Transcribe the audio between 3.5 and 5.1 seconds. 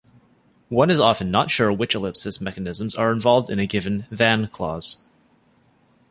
in a given "than"-clause.